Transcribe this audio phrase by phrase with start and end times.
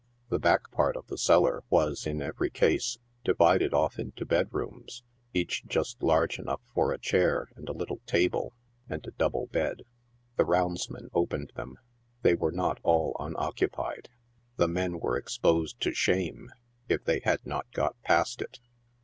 [0.29, 5.63] The back part of the cellar was, in every case, divided off into bedrooms, each
[5.67, 8.51] just large enough for a chair and a little table
[8.89, 9.83] and a double bed.
[10.37, 11.77] The roundsman opened them.
[12.23, 14.09] They were not all unoccupied.
[14.55, 16.49] The men were exposed to shame,
[16.89, 18.59] if they had not got past it.